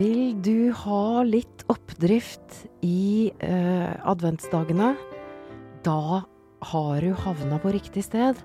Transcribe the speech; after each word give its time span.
Vil 0.00 0.32
du 0.40 0.72
ha 0.72 1.20
litt 1.28 1.66
oppdrift 1.68 2.62
i 2.80 3.28
eh, 3.44 3.92
adventsdagene? 4.08 4.94
Da 5.84 6.22
har 6.70 7.04
du 7.04 7.10
havna 7.20 7.58
på 7.60 7.74
riktig 7.74 8.06
sted. 8.06 8.40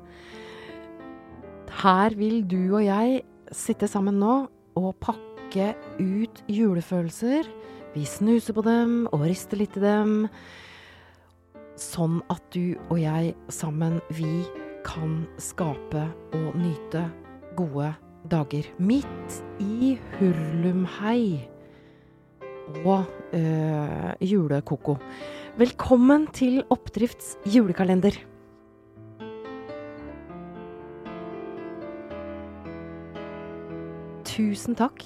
Her 1.80 2.18
vil 2.20 2.42
du 2.44 2.60
og 2.74 2.84
jeg 2.84 3.24
sitte 3.56 3.88
sammen 3.88 4.20
nå 4.20 4.34
og 4.76 4.92
pakke 5.00 5.72
ut 5.96 6.44
julefølelser. 6.52 7.48
Vi 7.96 8.04
snuser 8.04 8.58
på 8.58 8.66
dem 8.68 9.06
og 9.16 9.24
rister 9.24 9.64
litt 9.64 9.80
i 9.80 9.86
dem. 9.86 10.26
Sånn 11.80 12.20
at 12.36 12.44
du 12.52 12.76
og 12.90 13.00
jeg 13.00 13.32
sammen, 13.48 14.02
vi 14.12 14.44
kan 14.84 15.22
skape 15.40 16.04
og 16.36 16.60
nyte 16.60 17.08
gode 17.56 17.94
dager. 18.30 18.68
Midt 18.78 19.42
i 19.62 19.96
hurlumhei 20.18 21.48
og 22.84 23.06
øh, 23.34 24.14
julekoko. 24.22 24.98
Velkommen 25.58 26.28
til 26.36 26.64
Oppdrifts 26.74 27.38
julekalender. 27.48 28.18
Tusen 34.26 34.76
takk 34.76 35.06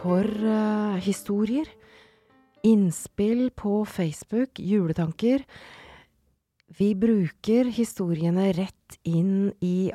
for 0.00 0.26
uh, 0.26 0.96
historier, 0.98 1.68
innspill 2.66 3.52
på 3.54 3.84
Facebook, 3.86 4.58
juletanker. 4.58 5.44
Vi 6.74 6.90
bruker 6.98 7.70
historiene 7.70 8.48
rett 8.56 8.98
inn 9.06 9.52
i 9.62 9.92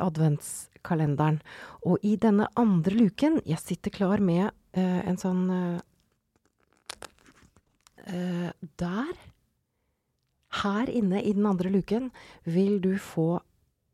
adventskalenderen. 0.79 1.41
Og 1.85 1.99
i 2.03 2.15
denne 2.17 2.47
andre 2.55 2.91
luken 2.95 3.41
Jeg 3.45 3.59
sitter 3.59 3.91
klar 3.91 4.19
med 4.19 4.51
uh, 4.77 5.02
en 5.08 5.17
sånn 5.17 5.49
uh, 5.49 5.80
Der. 8.77 9.13
Her 10.63 10.89
inne 10.89 11.21
i 11.21 11.33
den 11.33 11.45
andre 11.45 11.69
luken 11.69 12.11
vil 12.44 12.81
du 12.81 12.97
få 12.97 13.39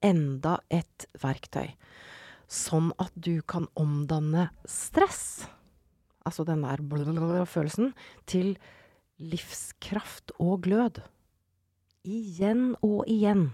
enda 0.02 0.60
et 0.70 1.06
verktøy. 1.20 1.76
Sånn 2.48 2.94
at 2.98 3.12
du 3.16 3.42
kan 3.42 3.68
omdanne 3.76 4.52
stress, 4.66 5.48
altså 6.24 6.46
den 6.46 6.62
der 6.62 6.80
følelsen, 7.46 7.94
til 8.26 8.58
livskraft 9.18 10.32
og 10.40 10.62
glød. 10.64 11.02
Igjen 12.06 12.76
og 12.82 13.04
igjen. 13.10 13.54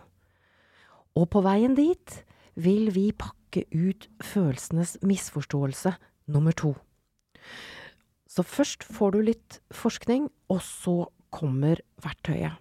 Og 1.16 1.30
på 1.32 1.42
veien 1.42 1.74
dit 1.74 2.24
vil 2.56 2.92
vi 2.96 3.12
pakke 3.12 3.66
ut 3.72 4.08
følelsenes 4.24 4.98
misforståelse 5.06 5.94
nummer 6.32 6.56
to. 6.56 6.76
Så 8.32 8.44
først 8.48 8.84
får 8.88 9.12
du 9.12 9.22
litt 9.28 9.60
forskning, 9.76 10.30
og 10.48 10.62
så 10.64 10.98
kommer 11.32 11.82
verktøyet. 12.04 12.56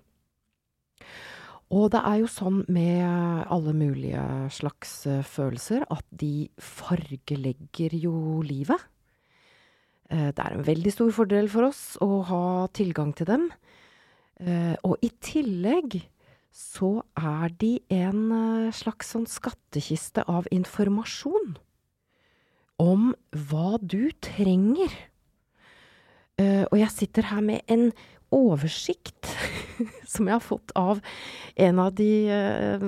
Og 1.70 1.92
det 1.94 2.00
er 2.02 2.16
jo 2.18 2.30
sånn 2.30 2.64
med 2.66 3.06
alle 3.46 3.74
mulige 3.78 4.22
slags 4.50 5.04
følelser 5.30 5.84
at 5.86 6.02
de 6.10 6.48
fargelegger 6.58 7.94
jo 7.94 8.40
livet. 8.42 8.80
Det 10.10 10.42
er 10.42 10.56
en 10.56 10.66
veldig 10.66 10.90
stor 10.90 11.12
fordel 11.14 11.46
for 11.52 11.68
oss 11.68 11.94
å 12.02 12.24
ha 12.26 12.44
tilgang 12.74 13.14
til 13.14 13.30
dem. 13.30 13.46
Og 14.82 14.98
i 15.06 15.12
tillegg 15.22 16.00
så 16.50 17.02
er 17.18 17.52
de 17.62 17.76
en 17.94 18.70
slags 18.74 19.12
sånn 19.14 19.26
skattkiste 19.30 20.24
av 20.28 20.48
informasjon 20.50 21.54
om 22.80 23.10
hva 23.50 23.76
du 23.78 24.10
trenger. 24.24 24.92
Og 26.40 26.76
jeg 26.80 26.92
sitter 26.94 27.28
her 27.28 27.44
med 27.44 27.70
en 27.70 27.90
oversikt 28.34 29.28
som 30.12 30.28
jeg 30.28 30.36
har 30.36 30.44
fått 30.44 30.72
av 30.78 31.00
en 31.60 31.80
av 31.82 31.92
de 31.98 32.10
uh, 32.30 32.84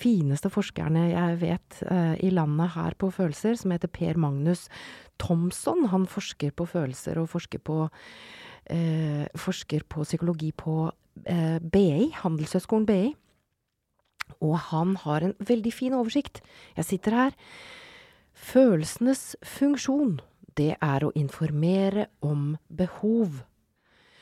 fineste 0.00 0.50
forskerne 0.52 1.04
jeg 1.10 1.38
vet 1.42 1.80
i 2.24 2.32
landet 2.34 2.74
her 2.76 2.96
på 2.98 3.12
følelser, 3.14 3.58
som 3.60 3.74
heter 3.74 3.92
Per 3.92 4.18
Magnus 4.20 4.66
Thomsson. 5.20 5.86
Han 5.92 6.08
forsker 6.10 6.54
på 6.56 6.66
følelser 6.70 7.20
og 7.20 7.30
forsker 7.34 7.62
på, 7.62 7.84
forsker 9.44 9.84
på 9.90 10.06
psykologi 10.06 10.50
på 10.56 10.88
BI, 11.24 12.10
Handelshøyskolen 12.22 12.86
BI. 12.88 13.14
Og 14.40 14.56
han 14.70 14.94
har 15.02 15.26
en 15.26 15.34
veldig 15.38 15.72
fin 15.74 15.96
oversikt. 15.96 16.40
Jeg 16.78 16.88
sitter 16.88 17.16
her. 17.16 17.36
Følelsenes 18.32 19.34
funksjon, 19.44 20.20
det 20.56 20.76
er 20.80 21.04
å 21.04 21.12
informere 21.18 22.08
om 22.24 22.54
behov. 22.68 23.42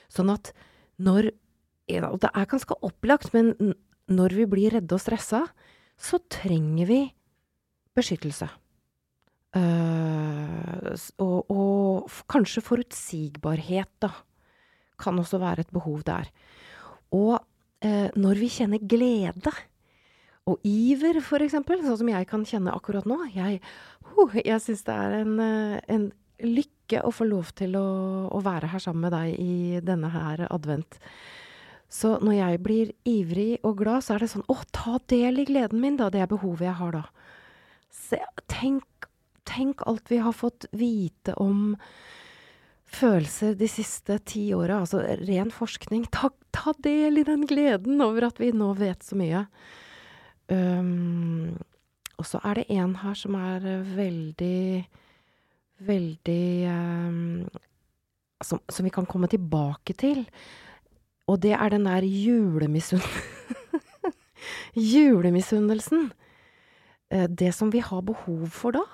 Sånn 0.08 0.32
at 0.34 0.52
når 0.98 1.32
Og 1.88 2.18
det 2.20 2.28
er 2.36 2.44
ganske 2.44 2.74
opplagt, 2.84 3.32
men 3.32 3.54
når 4.12 4.34
vi 4.36 4.44
blir 4.44 4.74
redde 4.74 4.92
og 4.92 5.00
stressa, 5.00 5.46
så 5.96 6.18
trenger 6.28 6.84
vi 6.84 6.98
beskyttelse. 7.96 8.48
Uh, 9.56 10.92
og, 11.24 11.48
og, 11.48 12.10
kanskje 12.28 12.60
forutsigbarhet, 12.60 13.88
da. 14.04 14.10
Kan 15.00 15.16
også 15.16 15.40
være 15.40 15.64
et 15.64 15.72
behov 15.72 16.04
der. 16.04 16.28
Og 17.16 17.36
uh, 17.38 18.08
når 18.18 18.40
vi 18.40 18.52
kjenner 18.52 18.82
glede 18.82 19.54
og 20.48 20.64
iver, 20.64 21.20
for 21.24 21.44
eksempel, 21.44 21.82
sånn 21.84 22.00
som 22.00 22.08
jeg 22.08 22.28
kan 22.28 22.44
kjenne 22.48 22.72
akkurat 22.72 23.04
nå 23.08 23.18
Jeg, 23.34 23.60
uh, 24.16 24.38
jeg 24.40 24.64
syns 24.64 24.86
det 24.86 24.96
er 24.96 25.20
en, 25.20 25.38
en 25.40 26.10
lykke 26.40 26.78
lykke 26.88 27.04
å 27.04 27.12
få 27.12 27.26
lov 27.28 27.52
til 27.54 27.76
å, 27.76 28.28
å, 28.32 28.40
være 28.40 28.68
her 28.72 28.80
sammen 28.80 29.04
med 29.04 29.12
deg 29.12 29.36
i 29.38 29.80
denne 29.84 30.08
her 30.08 30.46
advent. 30.50 30.98
Så 31.88 32.18
når 32.20 32.34
jeg 32.34 32.62
blir 32.62 32.92
ivrig 33.04 33.58
og 33.62 33.78
glad, 33.78 34.04
så 34.04 34.14
er 34.14 34.20
det 34.20 34.30
sånn 34.32 34.44
Å, 34.48 34.56
ta 34.72 34.98
del 35.08 35.40
i 35.40 35.44
gleden 35.48 35.80
min, 35.80 35.96
da. 35.96 36.10
Det 36.10 36.20
er 36.20 36.28
behovet 36.28 36.66
jeg 36.66 36.76
har 36.76 36.92
da. 36.92 37.04
Se, 37.90 38.18
tenk, 38.46 39.08
tenk 39.44 39.84
alt 39.86 40.08
vi 40.10 40.18
har 40.20 40.32
fått 40.32 40.66
vite 40.72 41.34
om 41.36 41.76
følelser 42.88 43.56
de 43.58 43.68
siste 43.70 44.18
ti 44.28 44.48
åra. 44.56 44.80
Altså 44.82 45.02
ren 45.28 45.52
forskning. 45.54 46.06
Ta, 46.14 46.30
ta, 46.54 46.74
del 46.84 47.20
i 47.20 47.26
den 47.26 47.44
gleden 47.48 48.00
over 48.04 48.28
at 48.30 48.40
vi 48.40 48.52
nå 48.56 48.72
vet 48.78 49.04
så 49.04 49.18
mye. 49.18 49.44
Um, 50.48 51.58
og 52.18 52.26
så 52.26 52.40
er 52.48 52.60
det 52.60 52.70
en 52.72 52.96
her 53.02 53.18
som 53.18 53.36
er 53.38 53.66
veldig 53.94 54.86
veldig 55.78 56.44
um, 56.72 57.48
som, 58.42 58.60
som, 58.66 58.86
vi 58.86 58.92
kan 58.94 59.06
komme 59.06 59.28
tilbake 59.30 59.94
til. 59.98 60.24
Og 61.28 61.40
det 61.42 61.54
er 61.54 61.74
den 61.74 61.86
der 61.86 62.06
julemissunn... 62.06 63.02
julemisunnelsen. 64.94 66.08
Uh, 67.12 67.26
det 67.28 67.52
som 67.56 67.70
vi 67.74 67.82
har 67.84 68.02
behov 68.06 68.48
for 68.54 68.76
da, 68.78 68.84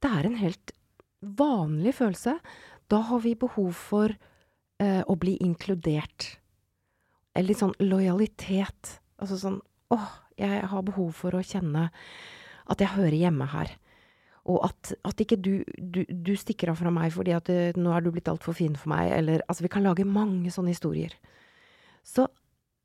det 0.00 0.10
er 0.10 0.28
en 0.28 0.38
helt 0.40 0.74
vanlig 1.20 1.94
følelse. 1.98 2.38
Da 2.90 3.00
har 3.10 3.22
vi 3.22 3.36
behov 3.38 3.72
for 3.76 4.12
eh, 4.82 5.02
å 5.06 5.16
bli 5.20 5.36
inkludert. 5.44 6.32
Eller 7.34 7.52
litt 7.52 7.62
sånn 7.62 7.76
lojalitet. 7.82 8.96
Altså 9.20 9.38
sånn 9.38 9.60
åh, 9.94 10.10
jeg 10.40 10.66
har 10.72 10.82
behov 10.86 11.12
for 11.18 11.36
å 11.36 11.44
kjenne 11.44 11.88
at 12.70 12.82
jeg 12.82 12.94
hører 12.96 13.18
hjemme 13.18 13.46
her. 13.52 13.72
Og 14.50 14.62
at, 14.64 14.92
at 15.06 15.20
ikke 15.22 15.38
du, 15.38 15.52
du, 15.76 16.02
du, 16.08 16.32
stikker 16.38 16.72
av 16.72 16.80
fra 16.80 16.90
meg 16.94 17.12
fordi 17.12 17.34
at 17.36 17.50
det, 17.50 17.76
nå 17.78 17.92
er 17.92 18.02
du 18.02 18.10
blitt 18.14 18.30
altfor 18.30 18.56
fin 18.56 18.76
for 18.78 18.92
meg, 18.94 19.10
eller 19.18 19.44
Altså, 19.46 19.66
vi 19.66 19.72
kan 19.72 19.84
lage 19.84 20.06
mange 20.08 20.52
sånne 20.54 20.72
historier. 20.72 21.14
Så 22.06 22.26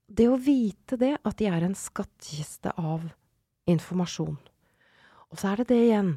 det 0.05 0.27
å 0.29 0.37
vite 0.37 0.99
det, 1.01 1.15
at 1.23 1.39
de 1.39 1.47
er 1.49 1.65
en 1.65 1.77
skattkiste 1.77 2.75
av 2.77 3.07
informasjon. 3.71 4.35
Og 5.31 5.39
så 5.39 5.51
er 5.51 5.63
det 5.63 5.69
det 5.71 5.79
igjen, 5.87 6.11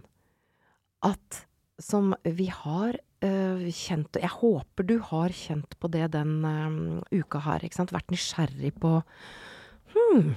at 1.07 1.45
som 1.81 2.11
vi 2.27 2.49
har 2.53 2.99
kjent 3.21 4.15
Jeg 4.21 4.31
håper 4.31 4.87
du 4.87 4.99
har 5.03 5.33
kjent 5.35 5.75
på 5.81 5.91
det 5.91 6.13
den 6.15 6.45
øh, 6.47 7.01
uka 7.11 7.41
her, 7.43 7.65
ikke 7.67 7.81
sant? 7.81 7.95
Vært 7.95 8.13
nysgjerrig 8.15 8.73
på 8.79 9.01
Hm, 9.95 10.35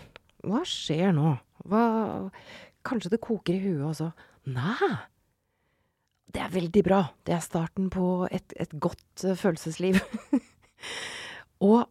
hva 0.48 0.62
skjer 0.66 1.12
nå? 1.14 1.36
Hva 1.70 1.84
Kanskje 2.82 3.12
det 3.14 3.22
koker 3.22 3.54
i 3.54 3.62
huet 3.62 3.84
også. 3.92 4.08
Nei, 4.50 4.90
det 6.34 6.42
er 6.42 6.54
veldig 6.54 6.84
bra. 6.86 7.02
Det 7.28 7.36
er 7.36 7.44
starten 7.46 7.92
på 7.94 8.26
et, 8.32 8.56
et 8.58 8.72
godt 8.82 9.26
uh, 9.28 9.36
følelsesliv. 9.38 10.00
og 11.70 11.84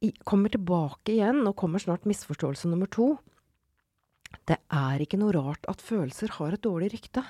i, 0.00 0.12
kommer 0.24 0.54
tilbake 0.54 1.16
igjen, 1.16 1.42
og 1.44 1.56
kommer 1.58 1.82
snart 1.82 2.06
misforståelse 2.08 2.70
nummer 2.70 2.88
to. 2.88 3.10
Det 4.48 4.56
er 4.72 5.04
ikke 5.04 5.18
noe 5.20 5.34
rart 5.36 5.68
at 5.68 5.84
følelser 5.84 6.36
har 6.38 6.54
et 6.54 6.64
dårlig 6.64 6.92
rykte. 6.94 7.24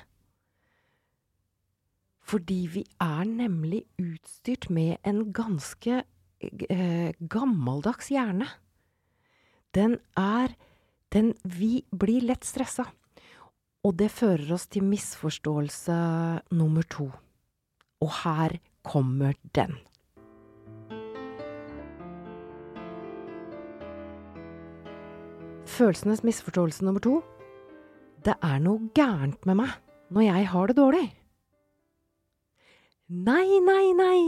Fordi 2.28 2.66
vi 2.68 2.84
er 3.00 3.24
nemlig 3.24 3.86
utstyrt 3.96 4.68
med 4.70 4.98
en 5.06 5.30
ganske 5.32 6.02
eh, 6.42 7.12
gammeldags 7.18 8.10
hjerne. 8.12 8.48
Den 9.74 9.96
er 10.16 10.52
den 11.12 11.32
Vi 11.42 11.86
blir 11.88 12.26
lett 12.28 12.44
stressa. 12.44 12.84
Og 13.86 13.94
det 13.96 14.10
fører 14.12 14.52
oss 14.52 14.66
til 14.68 14.84
misforståelse 14.84 15.94
nummer 16.52 16.84
to. 16.84 17.06
Og 18.04 18.10
her 18.24 18.58
kommer 18.84 19.38
den. 19.56 19.78
Følelsenes 25.64 26.24
misforståelse 26.26 26.84
nummer 26.84 27.00
to. 27.00 27.20
Det 28.24 28.34
er 28.42 28.58
noe 28.60 28.90
gærent 28.92 29.46
med 29.46 29.62
meg 29.62 29.78
når 30.12 30.26
jeg 30.26 30.48
har 30.52 30.68
det 30.68 30.76
dårlig. 30.76 31.06
Nei, 33.08 33.60
nei, 33.64 33.94
nei. 33.96 34.22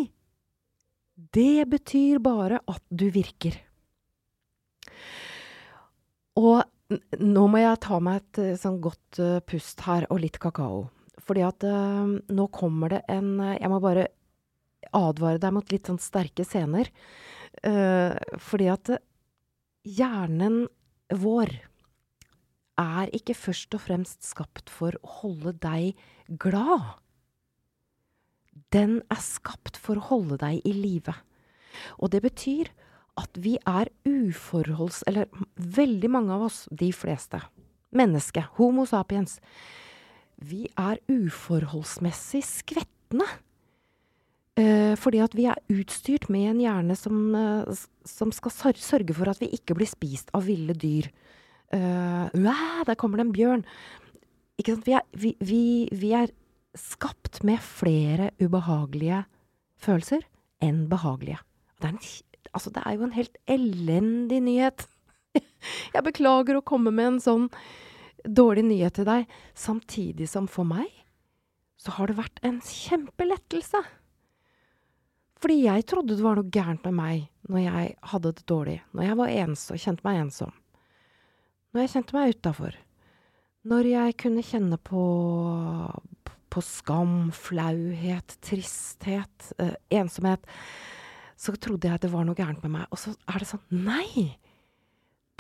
Det 1.13 1.67
betyr 1.69 2.21
bare 2.25 2.63
at 2.65 2.83
du 2.89 3.11
virker. 3.13 3.59
Og 6.41 6.63
nå 7.21 7.43
må 7.51 7.61
jeg 7.61 7.81
ta 7.85 7.99
meg 8.03 8.23
et 8.23 8.41
eh, 8.41 8.57
sånn 8.59 8.81
godt 8.83 9.21
uh, 9.21 9.37
pust 9.45 9.85
her, 9.85 10.07
og 10.11 10.23
litt 10.23 10.41
kakao. 10.41 10.87
Fordi 11.21 11.45
at 11.45 11.67
uh, 11.69 12.09
nå 12.09 12.47
kommer 12.55 12.95
det 12.95 13.03
en 13.13 13.35
uh, 13.39 13.53
Jeg 13.59 13.71
må 13.71 13.83
bare 13.85 14.09
advare 14.97 15.39
deg 15.43 15.53
mot 15.55 15.71
litt 15.71 15.87
sånn 15.87 16.01
sterke 16.01 16.43
scener. 16.49 16.89
fordi 18.41 18.67
at 18.73 18.89
hjernen 19.85 20.65
vår 21.21 21.53
er 22.81 23.13
ikke 23.15 23.37
først 23.37 23.77
og 23.77 23.83
fremst 23.85 24.25
skapt 24.25 24.73
for 24.73 24.97
å 25.05 25.13
holde 25.21 25.53
deg 25.61 26.01
glad. 26.41 26.97
Den 28.75 29.01
er 29.11 29.23
skapt 29.25 29.79
for 29.81 29.99
å 29.99 30.07
holde 30.13 30.39
deg 30.41 30.63
i 30.67 30.75
live. 30.75 31.15
Og 31.99 32.13
det 32.15 32.23
betyr 32.25 32.71
at 33.21 33.41
vi 33.43 33.57
er 33.69 33.91
uforholds... 34.07 35.03
Eller 35.11 35.29
veldig 35.57 36.11
mange 36.13 36.35
av 36.35 36.47
oss, 36.49 36.65
de 36.71 36.93
fleste, 36.95 37.43
menneske, 37.97 38.45
Homo 38.59 38.87
sapiens, 38.89 39.39
vi 40.41 40.69
er 40.79 41.01
uforholdsmessig 41.11 42.43
skvetne. 42.47 43.27
Eh, 44.61 44.95
fordi 44.99 45.21
at 45.23 45.35
vi 45.37 45.47
er 45.51 45.61
utstyrt 45.73 46.29
med 46.33 46.53
en 46.55 46.63
hjerne 46.63 46.97
som, 46.99 47.19
eh, 47.37 47.83
som 48.09 48.33
skal 48.35 48.55
sørge 48.77 49.17
for 49.17 49.31
at 49.31 49.41
vi 49.43 49.51
ikke 49.57 49.77
blir 49.79 49.91
spist 49.91 50.33
av 50.37 50.47
ville 50.49 50.75
dyr. 50.75 51.11
Uh, 51.71 52.27
der 52.35 52.97
kommer 52.99 53.21
det 53.21 53.29
en 53.29 53.35
bjørn! 53.35 53.61
Ikke 54.59 54.75
sant? 54.75 54.89
Vi 54.89 54.95
er, 54.99 55.05
vi, 55.15 55.37
vi, 55.39 55.61
vi 55.95 56.11
er 56.19 56.33
skapt 56.79 57.43
med 57.47 57.61
flere 57.65 58.31
ubehagelige 58.41 59.25
følelser 59.81 60.25
enn 60.63 60.85
behagelige. 60.91 61.41
Det 61.81 61.89
er, 61.89 61.95
en, 61.97 62.49
altså, 62.53 62.73
det 62.75 62.83
er 62.85 62.97
jo 62.97 63.07
en 63.07 63.17
helt 63.17 63.39
elendig 63.51 64.41
nyhet. 64.45 64.87
Jeg 65.95 66.07
beklager 66.07 66.59
å 66.59 66.67
komme 66.67 66.93
med 66.95 67.15
en 67.15 67.23
sånn 67.25 67.49
dårlig 68.25 68.67
nyhet 68.69 68.99
til 68.99 69.09
deg, 69.09 69.31
samtidig 69.57 70.29
som 70.29 70.49
for 70.51 70.69
meg 70.69 70.91
så 71.81 71.95
har 71.97 72.11
det 72.11 72.19
vært 72.19 72.43
en 72.45 72.59
kjempelettelse. 72.61 73.81
Fordi 75.41 75.63
jeg 75.63 75.87
trodde 75.89 76.13
det 76.19 76.25
var 76.25 76.37
noe 76.37 76.53
gærent 76.53 76.85
med 76.85 76.97
meg 76.99 77.23
når 77.49 77.63
jeg 77.65 77.95
hadde 78.13 78.33
det 78.37 78.45
dårlig, 78.51 78.77
når 78.93 79.07
jeg 79.07 79.19
var 79.23 79.33
ensom 79.45 79.81
kjente 79.81 80.05
meg 80.05 80.19
ensom. 80.21 80.53
Når 81.73 81.87
jeg 81.87 81.93
kjente 81.95 82.17
meg 82.19 82.35
utafor. 82.35 82.77
Når 83.71 83.89
jeg 83.89 84.17
kunne 84.21 84.45
kjenne 84.45 84.77
på, 84.85 85.01
på 86.51 86.63
skam, 86.65 87.31
flauhet, 87.35 88.37
tristhet, 88.45 89.53
eh, 89.59 89.77
ensomhet, 90.01 90.47
så 91.41 91.55
trodde 91.57 91.89
jeg 91.89 92.03
det 92.03 92.13
var 92.13 92.27
noe 92.27 92.37
gærent 92.37 92.63
med 92.67 92.75
meg. 92.75 92.89
Og 92.93 93.01
så 93.01 93.15
er 93.31 93.41
det 93.41 93.51
sånn 93.51 93.85
Nei! 93.87 94.37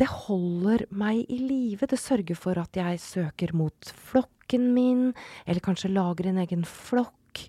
Det 0.01 0.09
holder 0.09 0.87
meg 0.97 1.27
i 1.29 1.37
live. 1.45 1.85
Det 1.85 1.99
sørger 2.01 2.39
for 2.39 2.57
at 2.57 2.77
jeg 2.79 3.03
søker 3.05 3.53
mot 3.53 3.91
flokken 4.09 4.71
min, 4.73 5.11
eller 5.45 5.61
kanskje 5.61 5.93
lager 5.93 6.31
en 6.31 6.41
egen 6.41 6.65
flokk. 6.65 7.43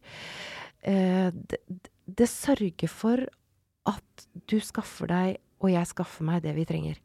Eh, 0.83 1.29
det, 1.31 1.61
det 2.03 2.27
sørger 2.27 2.91
for 2.91 3.23
at 3.87 4.27
du 4.51 4.57
skaffer 4.59 5.07
deg, 5.07 5.39
og 5.63 5.71
jeg 5.71 5.89
skaffer 5.93 6.27
meg, 6.27 6.43
det 6.43 6.57
vi 6.57 6.67
trenger. 6.67 6.99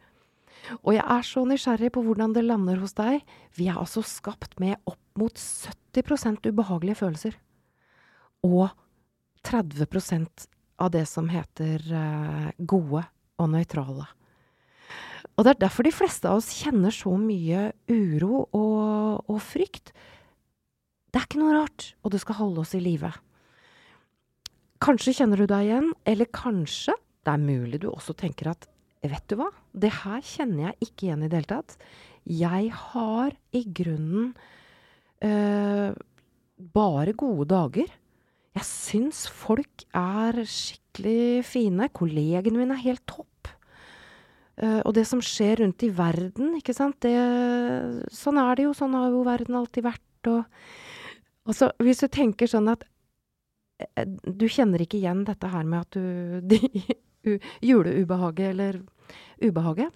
Og 0.83 0.95
jeg 0.97 1.05
er 1.05 1.27
så 1.27 1.45
nysgjerrig 1.47 1.93
på 1.95 2.03
hvordan 2.07 2.35
det 2.35 2.45
lander 2.47 2.81
hos 2.83 2.97
deg. 2.99 3.23
Vi 3.59 3.69
er 3.71 3.79
altså 3.81 4.03
skapt 4.07 4.59
med 4.63 4.79
opp 4.89 5.01
mot 5.19 5.37
70% 5.37 6.49
ubehagelige 6.51 7.01
følelser. 7.03 7.37
Og 8.47 8.69
30% 9.47 10.49
av 10.83 10.93
det 10.93 11.07
som 11.09 11.31
heter 11.31 11.83
uh, 11.93 12.51
gode 12.59 13.05
og 13.41 13.51
nøytrale. 13.53 14.09
Og 15.37 15.45
det 15.45 15.53
er 15.53 15.63
derfor 15.67 15.87
de 15.87 15.95
fleste 15.95 16.29
av 16.29 16.41
oss 16.41 16.53
kjenner 16.57 16.95
så 16.95 17.13
mye 17.21 17.71
uro 17.91 18.47
og, 18.57 19.27
og 19.29 19.41
frykt. 19.45 19.93
Det 21.13 21.21
er 21.21 21.27
ikke 21.29 21.41
noe 21.41 21.57
rart, 21.57 21.91
og 22.05 22.13
det 22.13 22.21
skal 22.23 22.41
holde 22.41 22.63
oss 22.63 22.75
i 22.77 22.83
live. 22.83 23.13
Kanskje 24.85 25.15
kjenner 25.19 25.41
du 25.41 25.49
deg 25.49 25.69
igjen, 25.69 25.91
eller 26.09 26.29
kanskje 26.33 26.97
det 27.27 27.33
er 27.33 27.43
mulig 27.43 27.81
du 27.83 27.89
også 27.91 28.15
tenker 28.17 28.53
at 28.53 28.69
Vet 29.13 29.27
du 29.31 29.39
hva? 29.41 29.51
Det 29.73 29.93
her 30.03 30.21
kjenner 30.25 30.71
jeg 30.71 30.89
ikke 30.89 31.09
igjen 31.09 31.25
i 31.25 31.31
det 31.31 31.41
hele 31.41 31.53
tatt. 31.53 31.77
Jeg 32.27 32.73
har 32.75 33.37
i 33.55 33.63
grunnen 33.77 34.33
øh, 35.25 35.95
bare 36.75 37.15
gode 37.19 37.49
dager. 37.53 37.93
Jeg 38.57 38.65
syns 38.65 39.27
folk 39.29 39.85
er 39.95 40.41
skikkelig 40.49 41.45
fine. 41.45 41.91
Kollegene 41.93 42.63
mine 42.63 42.77
er 42.79 42.87
helt 42.87 43.05
topp. 43.09 43.51
Uh, 44.57 44.81
og 44.89 44.95
det 44.97 45.05
som 45.05 45.21
skjer 45.21 45.61
rundt 45.61 45.85
i 45.85 45.91
verden, 45.93 46.55
ikke 46.57 46.73
sant 46.73 46.97
det, 47.05 47.13
Sånn 48.17 48.41
er 48.41 48.57
det 48.57 48.65
jo. 48.65 48.73
Sånn 48.77 48.97
har 48.97 49.11
jo 49.13 49.25
verden 49.27 49.59
alltid 49.59 49.85
vært. 49.85 50.31
Og, 50.33 50.47
og 51.45 51.59
så, 51.59 51.69
hvis 51.85 52.01
du 52.01 52.09
tenker 52.09 52.49
sånn 52.49 52.71
at 52.73 52.87
uh, 52.89 54.07
Du 54.25 54.47
kjenner 54.49 54.81
ikke 54.81 54.97
igjen 55.03 55.27
dette 55.29 55.51
her 55.53 55.69
med 55.69 55.85
at 55.85 55.99
du 55.99 56.41
de, 56.57 57.37
juleubehaget 57.61 58.55
eller 58.55 58.81
ubehaget, 59.43 59.95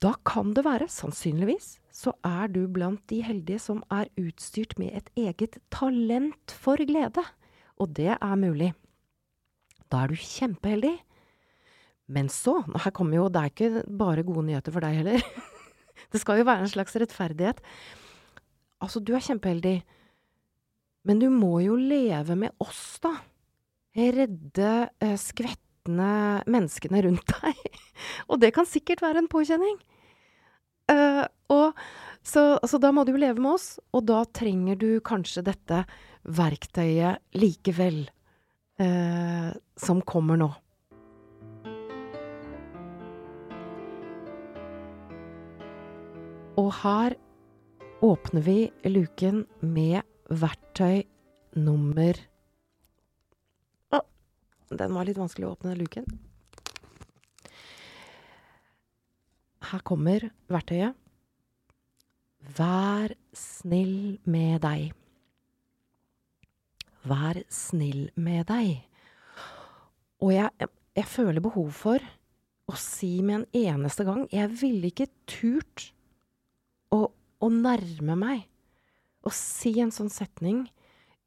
da 0.00 0.14
kan 0.24 0.54
det 0.56 0.64
være, 0.64 0.88
sannsynligvis, 0.88 1.74
så 1.92 2.14
er 2.24 2.48
du 2.48 2.62
blant 2.72 3.02
de 3.12 3.20
heldige 3.26 3.60
som 3.60 3.82
er 3.92 4.08
utstyrt 4.20 4.78
med 4.80 4.94
et 4.96 5.10
eget 5.20 5.58
talent 5.72 6.54
for 6.56 6.80
glede. 6.80 7.24
Og 7.76 7.92
det 7.96 8.14
er 8.16 8.40
mulig. 8.40 8.72
Da 9.92 10.04
er 10.04 10.12
du 10.12 10.16
kjempeheldig. 10.16 10.94
Men 12.10 12.30
så, 12.32 12.62
her 12.64 12.94
kommer 12.96 13.20
jo, 13.20 13.28
det 13.28 13.42
er 13.42 13.52
ikke 13.52 13.84
bare 14.00 14.24
gode 14.26 14.46
nyheter 14.48 14.72
for 14.72 14.82
deg 14.82 15.02
heller. 15.02 15.20
det 16.12 16.20
skal 16.22 16.40
jo 16.40 16.48
være 16.48 16.64
en 16.64 16.72
slags 16.72 16.96
rettferdighet. 16.96 17.60
Altså, 18.80 19.04
du 19.04 19.12
er 19.14 19.24
kjempeheldig. 19.24 19.76
Men 21.04 21.20
du 21.20 21.28
må 21.32 21.58
jo 21.64 21.76
leve 21.76 22.36
med 22.40 22.56
oss, 22.60 22.98
da. 23.04 23.18
Redde, 23.96 24.72
eh, 25.02 25.16
skvette 25.20 25.69
slitne 25.80 26.42
menneskene 26.46 27.02
rundt 27.02 27.26
deg. 27.42 27.56
og 28.28 28.40
det 28.40 28.52
kan 28.54 28.66
sikkert 28.66 29.02
være 29.02 29.18
en 29.18 29.28
påkjenning. 29.28 29.78
Uh, 30.90 31.24
og 31.48 31.74
så, 32.22 32.58
så, 32.66 32.78
da 32.78 32.90
må 32.92 33.04
du 33.04 33.12
jo 33.12 33.20
leve 33.20 33.40
med 33.40 33.54
oss, 33.54 33.78
og 33.92 34.04
da 34.06 34.24
trenger 34.24 34.76
du 34.76 35.00
kanskje 35.00 35.42
dette 35.42 35.84
verktøyet 36.24 37.20
likevel, 37.34 38.10
uh, 38.80 39.52
som 39.76 40.02
kommer 40.02 40.36
nå. 40.36 40.50
Og 46.58 46.74
her 46.82 47.14
åpner 48.04 48.42
vi 48.44 48.70
luken 48.84 49.46
med 49.62 50.02
verktøy 50.28 51.06
nummer 51.56 52.18
den 54.78 54.94
var 54.94 55.08
litt 55.08 55.18
vanskelig 55.18 55.48
å 55.48 55.54
åpne, 55.54 55.72
den 55.72 55.82
luken. 55.82 56.06
Her 59.70 59.82
kommer 59.86 60.28
verktøyet. 60.50 60.96
Vær 62.56 63.12
snill 63.36 64.18
med 64.24 64.62
deg. 64.64 64.94
Vær 67.06 67.42
snill 67.52 68.08
med 68.14 68.46
deg. 68.50 68.80
Og 70.20 70.34
jeg, 70.34 70.68
jeg, 70.96 71.08
føler 71.08 71.44
behov 71.44 71.70
for 71.76 72.04
å 72.68 72.76
si 72.78 73.18
med 73.24 73.40
en 73.40 73.46
eneste 73.56 74.04
gang 74.04 74.26
Jeg 74.30 74.50
ville 74.60 74.90
ikke 74.90 75.08
turt 75.28 75.86
å, 76.92 77.06
å 77.08 77.48
nærme 77.48 78.16
meg 78.20 78.44
å 79.24 79.32
si 79.34 79.74
en 79.80 79.92
sånn 79.92 80.12
setning 80.12 80.66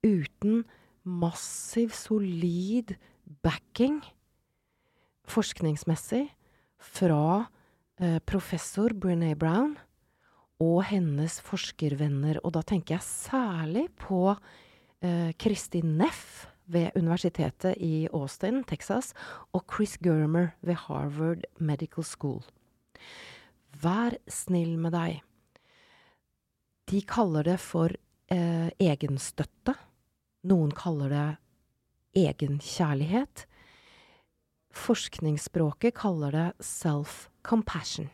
uten 0.05 0.63
massiv, 1.03 1.93
solid 1.95 2.95
backing 3.41 4.01
forskningsmessig 5.29 6.27
fra 6.83 7.45
eh, 7.99 8.19
professor 8.27 8.93
Brené 8.93 9.33
Brown 9.39 9.77
og 10.63 10.83
hennes 10.89 11.39
forskervenner. 11.43 12.39
Og 12.43 12.55
da 12.57 12.63
tenker 12.65 12.97
jeg 12.97 13.07
særlig 13.07 13.87
på 13.99 14.35
eh, 15.03 15.31
Kristin 15.39 15.97
Neff 15.99 16.47
ved 16.65 16.95
universitetet 16.95 17.75
i 17.83 18.07
Austin, 18.13 18.63
Texas, 18.63 19.11
og 19.51 19.65
Chris 19.71 19.97
Germer 19.99 20.53
ved 20.61 20.79
Harvard 20.85 21.43
Medical 21.59 22.03
School. 22.07 22.41
Vær 23.83 24.15
snill 24.31 24.77
med 24.79 24.95
deg. 24.95 25.23
De 26.87 27.01
kaller 27.07 27.47
det 27.47 27.59
for 27.63 27.91
eh, 28.31 28.69
egenstøtte. 28.79 29.75
Noen 30.47 30.71
kaller 30.75 31.11
det 31.11 31.27
egenkjærlighet. 32.17 33.45
Forskningsspråket 34.73 35.95
kaller 35.97 36.33
det 36.33 36.47
self-compassion. 36.65 38.09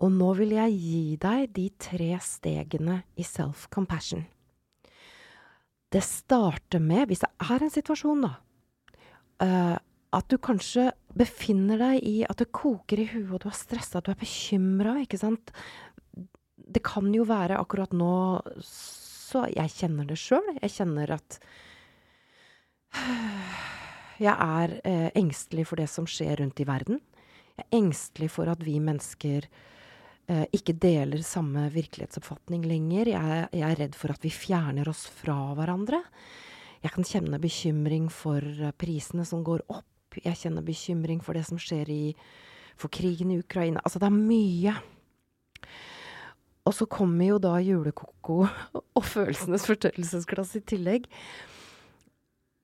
Og 0.00 0.12
nå 0.16 0.30
vil 0.38 0.54
jeg 0.56 0.76
gi 0.80 1.16
deg 1.20 1.50
de 1.56 1.66
tre 1.80 2.14
stegene 2.24 3.02
i 3.20 3.26
self-compassion. 3.26 4.24
Det 5.90 6.02
starter 6.06 6.80
med, 6.80 7.08
hvis 7.10 7.24
det 7.24 7.30
er 7.50 7.64
en 7.64 7.72
situasjon, 7.72 8.24
da, 8.24 8.32
uh, 9.42 9.76
at 10.16 10.26
du 10.30 10.38
kanskje 10.42 10.88
befinner 11.18 11.78
deg 11.78 12.04
i 12.06 12.16
at 12.26 12.40
det 12.40 12.50
koker 12.54 13.02
i 13.02 13.08
huet, 13.10 13.30
og 13.34 13.42
du 13.42 13.48
er 13.50 13.58
stressa, 13.58 14.02
du 14.02 14.12
er 14.12 14.18
bekymra, 14.18 14.96
ikke 15.02 15.20
sant. 15.20 15.52
Det 16.56 16.82
kan 16.86 17.10
jo 17.14 17.26
være 17.26 17.58
akkurat 17.58 17.92
nå 17.96 18.14
så 18.64 19.44
Jeg 19.54 19.70
kjenner 19.70 20.08
det 20.10 20.16
sjøl. 20.18 20.42
Jeg 20.56 20.72
kjenner 20.74 21.12
at 21.14 21.36
jeg 24.20 24.34
er 24.34 24.76
eh, 24.84 25.08
engstelig 25.18 25.66
for 25.70 25.80
det 25.80 25.88
som 25.90 26.08
skjer 26.08 26.40
rundt 26.42 26.60
i 26.60 26.66
verden. 26.68 27.00
Jeg 27.56 27.66
er 27.66 27.76
engstelig 27.78 28.30
for 28.34 28.50
at 28.50 28.62
vi 28.64 28.78
mennesker 28.82 29.46
eh, 29.46 30.46
ikke 30.56 30.76
deler 30.80 31.22
samme 31.26 31.68
virkelighetsoppfatning 31.74 32.66
lenger. 32.68 33.12
Jeg, 33.14 33.48
jeg, 33.52 33.66
er 33.66 33.80
redd 33.84 33.98
for 33.98 34.14
at 34.14 34.24
vi 34.24 34.32
fjerner 34.34 34.90
oss 34.90 35.06
fra 35.20 35.38
hverandre. 35.58 36.02
Jeg 36.80 36.94
kan 36.94 37.06
kjenne 37.06 37.40
bekymring 37.42 38.08
for 38.12 38.44
eh, 38.44 38.74
prisene 38.80 39.26
som 39.28 39.44
går 39.46 39.64
opp. 39.68 39.86
Jeg 40.24 40.38
kjenner 40.40 40.64
bekymring 40.66 41.20
for 41.22 41.38
det 41.38 41.46
som 41.46 41.60
skjer 41.60 41.90
i 41.92 42.04
For 42.80 42.88
krigen 42.88 43.28
i 43.30 43.36
Ukraina. 43.36 43.82
Altså, 43.84 44.00
det 44.00 44.06
er 44.08 44.14
mye. 44.16 44.72
Og 46.64 46.72
så 46.72 46.86
kommer 46.88 47.26
jo 47.26 47.38
da 47.42 47.58
julekoko 47.60 48.46
og 48.96 49.04
følelsenes 49.04 49.66
fortørrelsesglass 49.68 50.54
i 50.56 50.62
tillegg. 50.64 51.08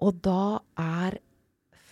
Og 0.03 0.21
da 0.25 0.61
er 0.81 1.19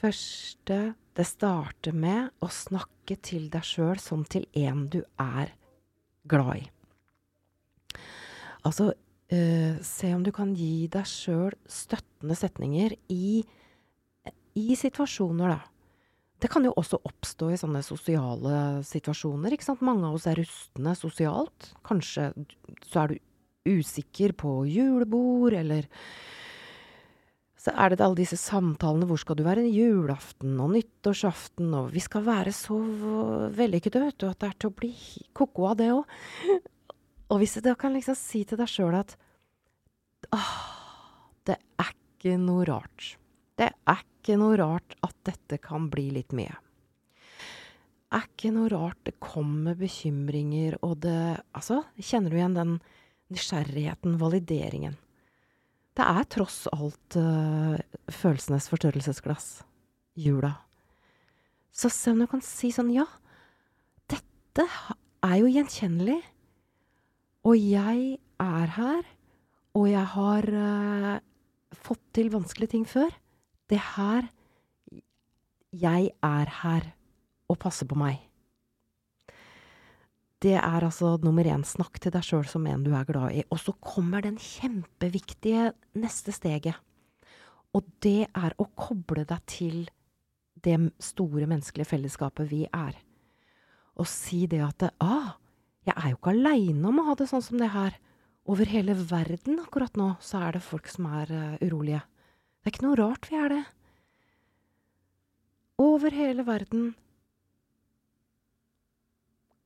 første 0.01 0.95
Det 1.15 1.25
starter 1.29 1.95
med 1.95 2.33
å 2.43 2.49
snakke 2.51 3.15
til 3.23 3.47
deg 3.53 3.63
sjøl 3.63 4.01
som 4.03 4.25
til 4.27 4.49
en 4.59 4.89
du 4.91 4.99
er 5.23 5.53
glad 6.27 6.57
i. 6.59 6.65
Altså, 8.67 8.89
uh, 8.91 9.77
se 9.79 10.11
om 10.17 10.25
du 10.27 10.33
kan 10.35 10.57
gi 10.59 10.89
deg 10.91 11.07
sjøl 11.07 11.55
støttende 11.71 12.35
setninger 12.35 12.97
i 13.15 13.45
i 14.55 14.75
situasjoner, 14.79 15.51
da. 15.51 15.63
Det 16.39 16.51
kan 16.53 16.67
jo 16.67 16.75
også 16.79 17.01
oppstå 17.09 17.49
i 17.51 17.59
sånne 17.59 17.81
sosiale 17.83 18.83
situasjoner, 18.87 19.55
ikke 19.55 19.67
sant. 19.67 19.83
Mange 19.87 20.07
av 20.07 20.19
oss 20.19 20.29
er 20.31 20.39
rustne 20.39 20.93
sosialt. 20.99 21.71
Kanskje 21.87 22.29
så 22.85 23.05
er 23.05 23.15
du 23.15 23.75
usikker 23.79 24.35
på 24.39 24.61
julebord, 24.69 25.57
eller 25.57 25.89
så 27.65 27.73
er 27.81 27.95
det 27.95 28.05
alle 28.05 28.19
disse 28.19 28.37
samtalene. 28.37 29.07
Hvor 29.09 29.21
skal 29.21 29.39
du 29.39 29.45
være 29.47 29.65
julaften 29.73 30.59
og 30.61 30.75
nyttårsaften, 30.75 31.71
og 31.79 31.93
vi 31.95 32.03
skal 32.05 32.27
være 32.27 32.53
så 32.53 32.77
vellykkede, 33.57 34.03
vet 34.05 34.19
du, 34.21 34.29
at 34.29 34.41
det 34.43 34.51
er 34.51 34.59
til 34.61 34.73
å 34.73 34.79
bli 34.83 34.93
ko-ko 35.37 35.71
av 35.71 35.79
det 35.81 35.91
òg. 35.95 36.17
Og 37.33 37.41
hvis 37.41 37.57
du 37.65 37.71
kan 37.81 37.95
liksom 37.95 38.15
si 38.21 38.43
til 38.45 38.61
deg 38.61 38.69
sjøl 38.69 38.95
at 38.99 39.15
åh, 40.37 40.51
det 41.49 41.57
er 41.81 41.89
ikke 41.89 42.35
noe 42.39 42.67
rart. 42.69 43.15
Det 43.57 43.71
er 43.73 44.03
ikke 44.05 44.37
noe 44.39 44.59
rart 44.61 44.93
at 45.03 45.17
dette 45.27 45.57
kan 45.65 45.89
bli 45.91 46.11
litt 46.15 46.37
mye. 46.37 46.53
Det 46.53 48.21
er 48.21 48.29
ikke 48.29 48.53
noe 48.55 48.69
rart 48.71 49.01
det 49.09 49.17
kommer 49.25 49.75
bekymringer, 49.81 50.77
og 50.85 51.01
det 51.03 51.41
Altså, 51.57 51.81
kjenner 51.97 52.31
du 52.31 52.37
igjen 52.39 52.61
den 52.61 52.77
nysgjerrigheten, 53.33 54.21
valideringen? 54.21 55.01
Det 55.95 56.03
er 56.03 56.27
tross 56.27 56.65
alt 56.75 57.17
uh, 57.21 57.79
følelsenes 58.11 58.67
forstørrelsesglass. 58.73 59.63
Jula. 60.19 60.53
Så 61.75 61.91
se 61.91 62.13
om 62.15 62.23
du 62.23 62.27
kan 62.31 62.43
si 62.43 62.71
sånn 62.75 62.93
Ja, 62.95 63.07
dette 64.11 64.67
er 65.25 65.37
jo 65.39 65.51
gjenkjennelig. 65.51 66.21
Og 67.45 67.59
jeg 67.61 68.19
er 68.41 68.75
her, 68.79 69.07
og 69.77 69.89
jeg 69.91 70.11
har 70.15 70.51
uh, 70.51 71.23
fått 71.87 72.03
til 72.17 72.31
vanskelige 72.35 72.75
ting 72.75 72.87
før. 72.89 73.15
Det 73.71 73.81
her 73.95 74.31
Jeg 75.75 76.11
er 76.23 76.51
her 76.63 76.93
og 77.51 77.59
passer 77.59 77.87
på 77.91 77.99
meg. 77.99 78.21
Det 80.45 80.59
er 80.59 80.85
altså 80.85 81.15
nummer 81.25 81.47
én. 81.49 81.63
Snakk 81.65 81.97
til 82.03 82.13
deg 82.13 82.25
sjøl 82.27 82.45
som 82.49 82.67
en 82.69 82.83
du 82.85 82.91
er 82.93 83.07
glad 83.09 83.33
i. 83.33 83.45
Og 83.49 83.63
så 83.63 83.73
kommer 83.81 84.25
den 84.25 84.37
kjempeviktige 84.37 85.71
neste 85.97 86.35
steget. 86.37 86.77
Og 87.75 87.87
det 88.05 88.29
er 88.29 88.53
å 88.61 88.67
koble 88.77 89.25
deg 89.25 89.47
til 89.49 89.79
det 90.65 90.77
store 91.03 91.49
menneskelige 91.49 91.89
fellesskapet 91.89 92.51
vi 92.51 92.65
er. 92.69 92.93
Og 93.97 94.09
si 94.11 94.45
det 94.51 94.61
at 94.65 94.85
ah, 95.01 95.35
jeg 95.87 95.97
er 95.97 96.13
jo 96.13 96.19
ikke 96.19 96.35
aleine 96.35 96.91
om 96.91 97.01
å 97.01 97.07
ha 97.09 97.15
det 97.19 97.29
sånn 97.31 97.45
som 97.45 97.61
det 97.61 97.71
her. 97.73 97.97
Over 98.45 98.69
hele 98.69 98.97
verden 99.09 99.63
akkurat 99.63 99.97
nå 99.97 100.11
så 100.25 100.43
er 100.45 100.59
det 100.59 100.67
folk 100.67 100.91
som 100.93 101.09
er 101.09 101.33
uh, 101.33 101.65
urolige. 101.65 102.03
Det 102.61 102.69
er 102.69 102.75
ikke 102.75 102.87
noe 102.87 103.01
rart 103.01 103.29
vi 103.31 103.41
er 103.41 103.55
det. 103.55 103.63
Over 105.81 106.15
hele 106.15 106.45
verden 106.47 106.93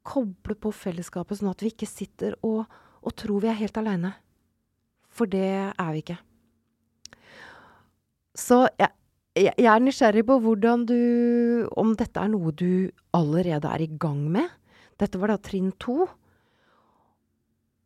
koble 0.08 0.56
på 0.56 0.72
fellesskapet, 0.74 1.40
sånn 1.40 1.52
at 1.52 1.62
vi 1.64 1.72
ikke 1.72 1.88
sitter 1.88 2.36
og, 2.46 2.64
og 3.04 3.14
tror 3.18 3.44
vi 3.44 3.50
er 3.52 3.60
helt 3.60 3.80
aleine. 3.80 4.14
For 5.12 5.30
det 5.30 5.48
er 5.68 5.92
vi 5.94 6.02
ikke. 6.04 6.18
Så 8.38 8.62
jeg, 8.78 8.92
jeg, 9.38 9.66
er 9.66 9.82
nysgjerrig 9.82 10.22
på 10.28 10.36
hvordan 10.44 10.84
du 10.86 10.98
Om 11.78 11.96
dette 11.98 12.22
er 12.22 12.30
noe 12.30 12.52
du 12.54 12.90
allerede 13.16 13.70
er 13.70 13.82
i 13.82 13.90
gang 13.90 14.20
med. 14.30 14.46
Dette 14.98 15.18
var 15.18 15.32
da 15.32 15.38
trinn 15.42 15.72
to. 15.80 16.06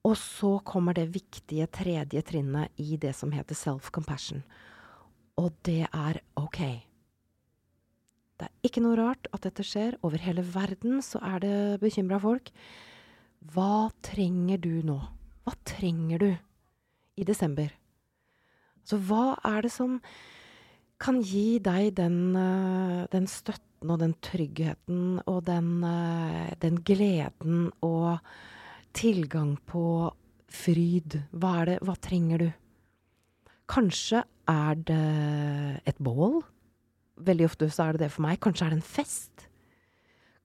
Og 0.03 0.17
så 0.19 0.57
kommer 0.67 0.97
det 0.99 1.13
viktige 1.15 1.69
tredje 1.71 2.25
trinnet 2.27 2.83
i 2.83 2.99
det 3.01 3.15
som 3.15 3.33
heter 3.33 3.57
self-compassion. 3.57 4.43
Og 5.39 5.55
det 5.65 5.87
er 5.87 6.19
OK. 6.37 6.61
Det 8.41 8.49
er 8.49 8.69
ikke 8.69 8.83
noe 8.85 8.99
rart 8.99 9.29
at 9.35 9.45
dette 9.47 9.65
skjer. 9.67 9.99
Over 10.03 10.23
hele 10.23 10.45
verden 10.55 11.03
så 11.05 11.21
er 11.23 11.43
det 11.45 11.57
bekymra 11.83 12.21
folk. 12.23 12.53
Hva 13.53 13.91
trenger 14.05 14.61
du 14.63 14.83
nå? 14.87 14.99
Hva 15.43 15.55
trenger 15.67 16.23
du 16.23 16.31
i 17.19 17.27
desember? 17.27 17.73
Så 18.87 18.99
hva 18.99 19.35
er 19.47 19.63
det 19.67 19.73
som 19.75 19.99
kan 21.03 21.19
gi 21.27 21.59
deg 21.63 21.95
den, 21.99 22.37
eh, 22.37 23.07
den 23.11 23.27
støtten 23.27 23.91
og 23.91 23.99
den 23.99 24.15
tryggheten 24.23 25.21
og 25.27 25.45
den, 25.47 25.83
eh, 25.85 26.55
den 26.61 26.79
gleden 26.83 27.73
og 27.83 28.19
tilgang 28.95 29.59
på 29.67 30.13
fryd? 30.49 31.23
Hva 31.33 31.63
er 31.63 31.65
det 31.65 31.79
Hva 31.83 31.97
trenger 32.01 32.39
du? 32.39 32.53
Kanskje 33.69 34.25
er 34.49 34.75
det 34.75 35.83
et 35.87 35.99
bål? 35.99 36.43
Veldig 37.21 37.47
ofte 37.47 37.69
så 37.71 37.89
er 37.89 37.97
det 37.97 38.07
det 38.07 38.13
for 38.15 38.25
meg. 38.27 38.41
Kanskje 38.43 38.67
er 38.67 38.75
det 38.75 38.81
en 38.81 38.87
fest? 38.87 39.47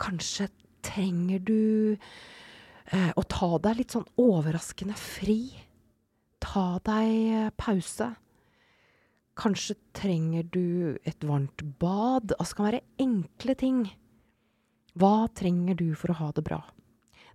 Kanskje 0.01 0.49
trenger 0.85 1.41
du 1.43 1.95
eh, 1.95 3.11
å 3.15 3.23
ta 3.29 3.49
deg 3.63 3.79
litt 3.79 3.95
sånn 3.95 4.07
overraskende 4.21 4.97
fri? 4.99 5.41
Ta 6.43 6.77
deg 6.85 7.13
eh, 7.33 7.53
pause. 7.57 8.11
Kanskje 9.37 9.77
trenger 9.95 10.47
du 10.49 10.97
et 11.05 11.23
varmt 11.25 11.61
bad? 11.79 12.33
Altså, 12.37 12.51
det 12.51 12.57
kan 12.57 12.69
være 12.71 12.85
enkle 13.05 13.55
ting. 13.57 13.81
Hva 14.97 15.27
trenger 15.37 15.77
du 15.77 15.91
for 15.97 16.13
å 16.13 16.19
ha 16.23 16.31
det 16.33 16.43
bra? 16.45 16.61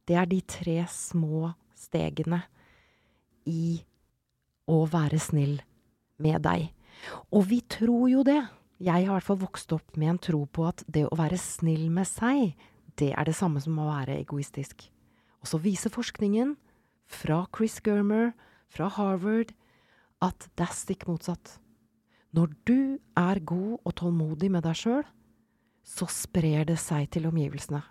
Det 0.06 0.16
er 0.18 0.26
de 0.26 0.40
tre 0.50 0.80
små 0.90 1.52
stegene 1.78 2.40
i 3.46 3.78
å 4.70 4.82
være 4.90 5.20
snill 5.22 5.60
med 6.22 6.42
deg. 6.42 6.70
Og 7.34 7.46
vi 7.50 7.60
tror 7.70 8.08
jo 8.10 8.24
det. 8.26 8.40
Jeg 8.82 9.06
har 9.06 9.12
i 9.12 9.14
hvert 9.14 9.28
fall 9.28 9.38
vokst 9.38 9.72
opp 9.76 9.94
med 10.00 10.10
en 10.10 10.20
tro 10.22 10.40
på 10.50 10.66
at 10.66 10.82
det 10.90 11.04
å 11.06 11.18
være 11.18 11.38
snill 11.38 11.86
med 11.94 12.08
seg, 12.08 12.56
det 12.98 13.12
er 13.14 13.28
det 13.28 13.36
samme 13.38 13.62
som 13.62 13.78
å 13.78 13.86
være 13.86 14.18
egoistisk. 14.18 14.88
Og 15.42 15.50
så 15.52 15.60
viser 15.62 15.92
forskningen, 15.94 16.56
fra 17.12 17.44
Chris 17.54 17.76
Germer, 17.84 18.32
fra 18.72 18.88
Harvard, 18.90 19.52
at 20.24 20.48
det 20.56 20.66
er 20.66 20.74
stikk 20.74 21.06
motsatt. 21.06 21.58
Når 22.32 22.54
du 22.66 22.98
er 23.18 23.42
god 23.44 23.82
og 23.84 23.94
tålmodig 24.00 24.50
med 24.50 24.64
deg 24.64 24.78
sjøl, 24.80 25.02
så 25.84 26.08
sprer 26.10 26.66
det 26.66 26.78
seg 26.80 27.10
til 27.12 27.28
omgivelsene. 27.28 27.82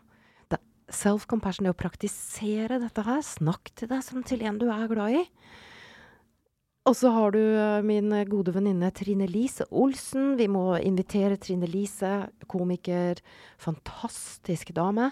Self-compassion, 0.92 1.70
det 1.70 1.72
å 1.72 1.78
praktisere 1.80 2.82
dette 2.82 3.04
her, 3.08 3.22
snakk 3.24 3.72
til 3.80 3.88
deg 3.94 4.02
som 4.04 4.26
til 4.28 4.42
en 4.44 4.58
du 4.60 4.68
er 4.68 4.90
glad 4.92 5.22
i. 5.22 5.28
Og 6.90 6.96
så 6.98 7.12
har 7.14 7.36
du 7.36 7.40
eh, 7.40 7.84
min 7.86 8.10
gode 8.26 8.56
venninne 8.56 8.90
Trine 8.98 9.28
Lise 9.30 9.68
Olsen. 9.70 10.34
Vi 10.40 10.48
må 10.50 10.80
invitere 10.82 11.38
Trine 11.38 11.70
Lise, 11.70 12.26
komiker, 12.50 13.22
fantastisk 13.62 14.74
dame. 14.74 15.12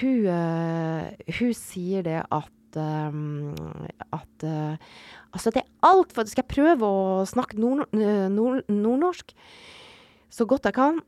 Hun, 0.00 0.26
uh, 0.26 1.06
hun 1.38 1.52
sier 1.54 2.02
det 2.02 2.20
at 2.24 2.52
at 2.76 4.42
Altså, 4.44 5.52
det 5.54 5.62
er 5.62 5.86
altfor 5.86 6.26
Skal 6.28 6.42
jeg 6.42 6.50
prøve 6.50 6.84
å 6.84 7.22
snakke 7.24 7.56
nord, 7.56 7.86
nord, 7.94 8.66
nordnorsk 8.68 9.32
så 10.28 10.44
godt 10.44 10.66
jeg 10.68 10.76
kan? 10.76 10.98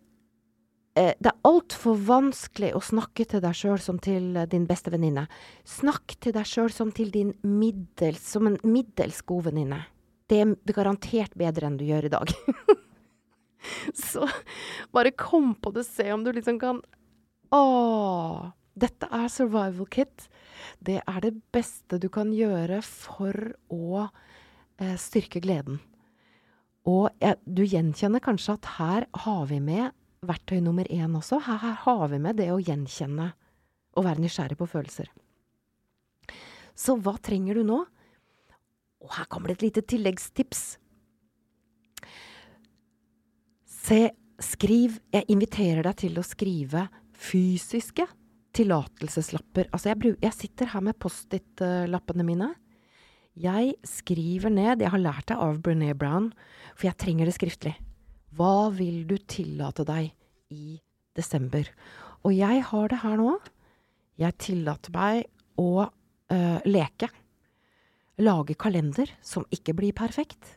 Uh, 0.99 1.12
det 1.14 1.31
er 1.31 1.47
altfor 1.47 2.00
vanskelig 2.09 2.73
å 2.75 2.83
snakke 2.83 3.28
til 3.31 3.43
deg 3.45 3.55
sjøl 3.55 3.78
som 3.83 4.00
til 4.02 4.35
din 4.50 4.67
beste 4.67 4.90
venninne. 4.90 5.28
Snakk 5.69 6.17
til 6.19 6.35
deg 6.35 6.49
sjøl 6.49 6.73
som 6.75 6.90
til 6.95 7.12
din 7.14 7.33
middels, 7.47 8.25
som 8.35 8.50
en 8.50 8.59
middels 8.67 9.23
god 9.28 9.52
venninne. 9.52 9.85
Det 10.28 10.43
er 10.43 10.75
garantert 10.76 11.37
bedre 11.38 11.71
enn 11.71 11.78
du 11.81 11.87
gjør 11.88 12.09
i 12.11 12.12
dag. 12.12 12.35
så 14.11 14.26
bare 14.95 15.14
kom 15.17 15.55
på 15.57 15.73
det, 15.76 15.87
se 15.88 16.11
om 16.12 16.25
du 16.25 16.33
liksom 16.35 16.61
kan 16.61 16.83
Å, 17.49 17.62
dette 18.76 19.09
er 19.09 19.31
survival 19.33 19.88
kit. 19.88 20.26
Det 20.85 20.99
er 21.00 21.21
det 21.25 21.38
beste 21.55 21.97
du 21.97 22.11
kan 22.12 22.35
gjøre 22.35 22.83
for 22.85 23.55
å 23.73 24.02
eh, 24.05 24.97
styrke 25.00 25.40
gleden. 25.40 25.78
Og 26.88 27.09
eh, 27.25 27.38
du 27.45 27.64
gjenkjenner 27.64 28.21
kanskje 28.25 28.59
at 28.59 28.69
her 28.76 29.09
har 29.25 29.49
vi 29.49 29.62
med 29.64 29.97
verktøy 30.27 30.59
nummer 30.65 30.89
én 30.91 31.15
også. 31.17 31.41
Her, 31.47 31.61
her 31.63 31.79
har 31.85 32.05
vi 32.13 32.21
med 32.23 32.39
det 32.41 32.51
å 32.53 32.61
gjenkjenne 32.63 33.31
og 33.99 34.07
være 34.07 34.23
nysgjerrig 34.23 34.59
på 34.59 34.69
følelser. 34.71 35.11
Så 36.79 36.95
hva 37.03 37.17
trenger 37.23 37.59
du 37.59 37.67
nå? 37.67 37.81
Og 39.03 39.15
her 39.15 39.27
kommer 39.31 39.51
det 39.51 39.59
et 39.59 39.67
lite 39.69 39.85
tilleggstips. 39.87 40.63
Se, 43.67 44.01
skriv 44.43 44.99
Jeg 45.15 45.27
inviterer 45.33 45.83
deg 45.87 45.99
til 46.05 46.19
å 46.19 46.27
skrive 46.27 46.87
fysiske 47.19 48.07
tillatelseslapper. 48.59 49.69
Altså, 49.73 49.93
jeg, 49.93 50.17
jeg, 50.23 50.35
sitter 50.35 50.73
her 50.73 50.85
med 50.85 50.99
Post-It-lappene 51.01 52.27
mine. 52.27 52.53
Jeg 53.39 53.77
skriver 53.87 54.51
ned 54.51 54.83
Jeg 54.83 54.93
har 54.95 55.03
lært 55.03 55.29
det 55.31 55.39
av 55.39 55.61
Brené 55.63 55.95
Brown, 55.95 56.33
for 56.75 56.91
jeg 56.91 56.99
trenger 56.99 57.29
det 57.29 57.37
skriftlig. 57.39 57.77
Hva 58.37 58.69
vil 58.75 59.05
du 59.09 59.17
tillate 59.29 59.87
deg 59.89 60.11
i 60.53 60.79
desember? 61.17 61.69
Og 62.27 62.35
jeg 62.37 62.65
har 62.71 62.91
det 62.93 63.01
her 63.05 63.17
nå. 63.21 63.37
Jeg 64.19 64.37
tillater 64.43 64.95
meg 64.95 65.29
å 65.59 65.87
uh, 65.87 66.61
leke. 66.67 67.09
Lage 68.19 68.57
kalender 68.59 69.11
som 69.23 69.47
ikke 69.55 69.77
blir 69.79 69.97
perfekt. 69.97 70.57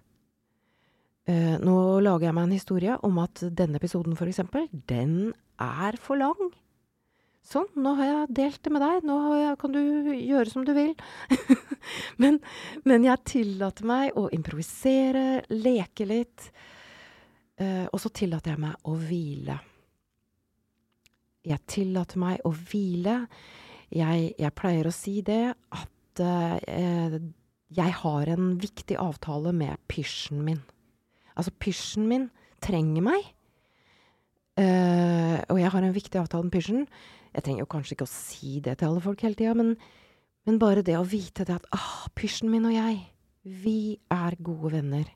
Uh, 1.30 1.62
nå 1.62 1.75
lager 2.01 2.30
jeg 2.30 2.38
meg 2.38 2.50
en 2.50 2.58
historie 2.58 2.98
om 3.06 3.22
at 3.22 3.44
denne 3.54 3.78
episoden, 3.78 4.18
for 4.18 4.32
eksempel, 4.32 4.68
den 4.90 5.32
er 5.62 5.98
for 6.01 6.20
lang. 6.20 6.51
Sånn, 7.42 7.66
nå 7.82 7.96
har 7.98 8.08
jeg 8.08 8.36
delt 8.38 8.60
det 8.63 8.72
med 8.74 8.84
deg, 8.86 9.06
nå 9.08 9.16
jeg, 9.34 9.56
kan 9.62 9.74
du 9.74 9.80
gjøre 10.13 10.51
som 10.51 10.66
du 10.66 10.75
vil. 10.78 10.92
men, 12.22 12.38
men, 12.86 13.08
jeg 13.08 13.25
tillater 13.28 13.88
meg 13.90 14.18
å 14.18 14.28
improvisere, 14.34 15.42
leke 15.50 16.06
litt. 16.10 16.51
Uh, 17.62 17.86
og 17.94 18.00
så 18.01 18.10
tillater 18.15 18.56
jeg 18.56 18.62
meg 18.63 18.89
å 18.89 18.96
hvile. 18.98 19.58
Jeg 21.46 21.62
tillater 21.70 22.22
meg 22.22 22.41
å 22.48 22.51
hvile. 22.53 23.20
Jeg, 23.91 24.32
jeg 24.39 24.58
pleier 24.58 24.88
å 24.88 24.94
si 24.96 25.20
det 25.25 25.44
at 25.53 26.24
uh, 26.24 27.18
jeg 27.72 27.98
har 28.01 28.32
en 28.34 28.56
viktig 28.62 28.98
avtale 29.00 29.53
med 29.56 29.80
pysjen 29.91 30.41
min. 30.48 30.62
Altså, 31.36 31.53
pysjen 31.62 32.08
min 32.10 32.27
trenger 32.63 33.06
meg. 33.06 33.30
Uh, 34.60 35.38
og 35.50 35.62
jeg 35.62 35.72
har 35.74 35.86
en 35.86 35.96
viktig 35.96 36.22
avtale 36.22 36.48
med 36.48 36.56
pysjen. 36.56 36.88
Jeg 37.32 37.46
trenger 37.46 37.63
jo 37.63 37.72
kanskje 37.72 37.96
ikke 37.96 38.10
å 38.10 38.12
si 38.12 38.58
det 38.63 38.80
til 38.80 38.91
alle 38.91 39.03
folk 39.03 39.22
hele 39.24 39.38
tida, 39.39 39.53
men, 39.56 39.75
men, 40.48 40.60
bare 40.60 40.84
det 40.86 40.98
å 41.00 41.08
vite 41.08 41.46
det 41.48 41.56
at 41.62 41.70
ah, 41.75 42.10
pysjen 42.18 42.51
min 42.51 42.68
og 42.68 42.75
jeg, 42.75 43.00
vi 43.44 43.96
er 44.12 44.36
gode 44.44 44.74
venner 44.75 45.08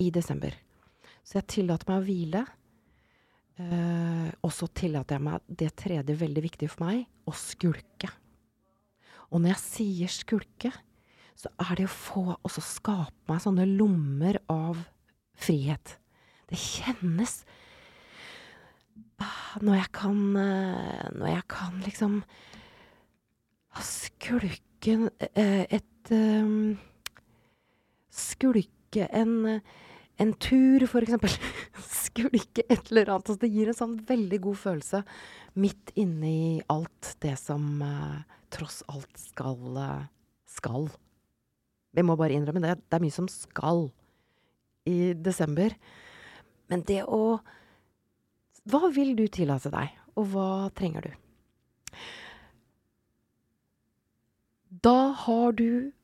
i 0.00 0.08
desember. 0.14 0.54
Så 1.28 1.36
jeg 1.36 1.48
tillater 1.52 1.90
meg 1.90 2.00
å 2.00 2.06
hvile. 2.06 2.40
Uh, 3.58 4.30
og 4.46 4.52
så 4.54 4.68
tillater 4.70 5.18
jeg 5.18 5.24
meg 5.26 5.48
det 5.60 5.68
tredje 5.76 6.14
veldig 6.16 6.42
viktig 6.44 6.68
for 6.72 6.86
meg 6.86 7.28
å 7.28 7.34
skulke. 7.36 8.08
Og 9.28 9.42
når 9.42 9.52
jeg 9.52 9.64
sier 9.64 10.12
skulke, 10.14 10.70
så 11.36 11.50
er 11.66 11.74
det 11.76 11.88
å 11.88 11.92
få 11.92 12.22
også 12.32 12.62
skape 12.64 13.28
meg 13.28 13.42
sånne 13.44 13.66
lommer 13.68 14.38
av 14.50 14.80
frihet. 15.38 15.98
Det 16.48 16.56
kjennes 16.56 17.42
ah, 19.20 19.58
Når 19.60 19.74
jeg 19.76 19.90
kan 19.92 20.20
eh, 20.40 21.08
Når 21.12 21.28
jeg 21.28 21.44
kan 21.52 21.74
liksom 21.84 22.14
skulke 23.84 24.94
eh, 25.28 25.66
et 25.68 26.12
Skulke 28.08 29.04
en, 29.12 29.60
en 30.18 30.32
tur, 30.42 30.84
for 30.90 31.04
eksempel. 31.04 31.32
skulke 32.08 32.64
et 32.66 32.90
eller 32.90 33.12
annet. 33.12 33.28
Altså, 33.28 33.38
det 33.42 33.52
gir 33.52 33.70
en 33.70 33.78
sånn 33.78 33.98
veldig 34.08 34.40
god 34.48 34.58
følelse 34.62 35.02
midt 35.58 35.92
inne 35.98 36.30
i 36.30 36.48
alt 36.72 37.14
det 37.22 37.34
som 37.40 37.82
uh, 37.82 38.24
tross 38.54 38.80
alt 38.90 39.20
skal 39.20 39.60
uh, 39.78 40.08
skal. 40.48 40.88
Vi 41.94 42.04
må 42.04 42.16
bare 42.18 42.36
innrømme 42.36 42.62
det. 42.64 42.78
Det 42.86 42.98
er 42.98 43.04
mye 43.04 43.14
som 43.14 43.28
skal 43.30 43.88
i 44.88 45.14
desember. 45.14 45.74
Men 46.68 46.84
det 46.88 47.04
å 47.04 47.38
Hva 48.68 48.90
vil 48.92 49.14
du 49.16 49.24
tillate 49.32 49.70
deg, 49.72 49.94
og 50.20 50.26
hva 50.34 50.48
trenger 50.76 51.06
du? 51.06 51.12
Da 54.84 55.14
har 55.24 55.54
du 55.56 55.94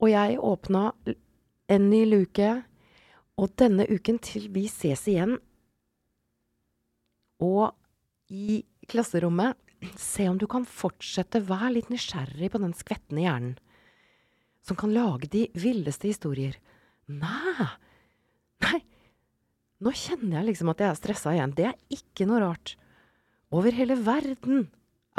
og 0.00 0.08
jeg 0.08 0.38
åpna 0.40 0.82
en 1.70 1.90
ny 1.90 2.04
luke, 2.08 2.48
og 3.40 3.54
denne 3.60 3.86
uken 3.88 4.20
til 4.20 4.50
vi 4.52 4.66
ses 4.68 5.06
igjen, 5.08 5.38
og 7.40 7.72
i 8.28 8.62
klasserommet 8.90 9.56
Se 9.96 10.26
om 10.28 10.36
du 10.36 10.44
kan 10.44 10.66
fortsette, 10.68 11.40
vær 11.48 11.70
litt 11.72 11.86
nysgjerrig 11.88 12.50
på 12.52 12.58
den 12.60 12.74
skvettende 12.76 13.22
hjernen 13.24 13.54
som 14.66 14.76
kan 14.76 14.92
lage 14.92 15.30
de 15.32 15.46
villeste 15.56 16.10
historier. 16.10 16.58
Nei, 17.08 17.68
nei, 18.64 18.80
nå 19.80 19.92
kjenner 19.96 20.40
jeg 20.40 20.50
liksom 20.50 20.72
at 20.72 20.82
jeg 20.84 20.92
er 20.92 21.00
stressa 21.00 21.34
igjen. 21.34 21.54
Det 21.56 21.66
er 21.70 21.78
ikke 21.96 22.26
noe 22.28 22.42
rart. 22.44 22.74
Over 23.50 23.74
hele 23.74 23.96
verden 23.98 24.68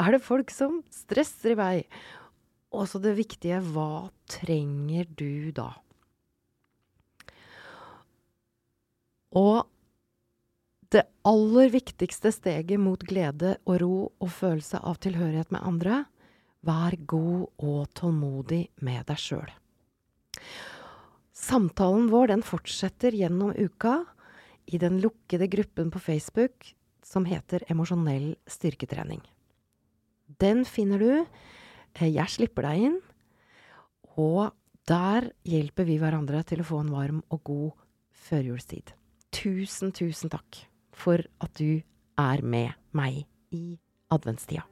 er 0.00 0.14
det 0.14 0.22
folk 0.24 0.54
som 0.54 0.80
stresser 0.94 1.52
i 1.52 1.58
vei. 1.58 1.76
Og 2.72 2.86
så 2.88 3.02
det 3.02 3.16
viktige, 3.18 3.60
hva 3.74 4.08
trenger 4.30 5.10
du 5.10 5.50
da? 5.56 5.72
Og 9.38 9.68
det 10.92 11.06
aller 11.24 11.70
viktigste 11.72 12.32
steget 12.34 12.80
mot 12.80 13.00
glede 13.08 13.56
og 13.64 13.78
ro 13.80 13.96
og 14.20 14.32
følelse 14.32 14.80
av 14.84 15.00
tilhørighet 15.00 15.54
med 15.54 15.64
andre, 15.64 16.02
Vær 16.62 16.94
god 17.10 17.48
og 17.58 17.88
tålmodig 17.98 18.68
med 18.86 19.02
deg 19.08 19.18
sjøl. 19.18 19.48
Samtalen 21.34 22.06
vår 22.12 22.30
den 22.30 22.44
fortsetter 22.46 23.16
gjennom 23.18 23.50
uka 23.56 24.04
i 24.70 24.78
den 24.78 25.00
lukkede 25.02 25.48
gruppen 25.50 25.90
på 25.90 25.98
Facebook 25.98 26.70
som 27.02 27.26
heter 27.26 27.64
Emosjonell 27.72 28.36
styrketrening. 28.46 29.18
Den 30.38 30.62
finner 30.64 31.02
du. 31.02 31.10
Eh, 31.98 32.12
jeg 32.14 32.30
slipper 32.30 32.68
deg 32.70 32.86
inn. 32.86 32.98
Og 34.14 34.54
der 34.86 35.32
hjelper 35.42 35.88
vi 35.88 35.98
hverandre 35.98 36.44
til 36.46 36.62
å 36.62 36.68
få 36.68 36.84
en 36.84 36.94
varm 36.94 37.22
og 37.34 37.42
god 37.48 37.70
førjulstid. 38.28 38.94
Tusen, 39.32 39.92
tusen 39.92 40.30
takk 40.32 40.66
for 40.92 41.24
at 41.40 41.54
du 41.58 41.80
er 42.20 42.42
med 42.44 42.76
meg 42.92 43.24
i 43.50 43.78
adventstida. 44.12 44.66